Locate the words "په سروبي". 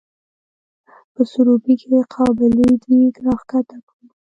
1.13-1.73